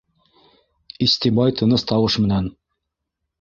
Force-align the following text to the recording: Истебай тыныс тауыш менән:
Истебай 1.07 1.53
тыныс 1.59 1.85
тауыш 1.93 2.17
менән: 2.25 2.49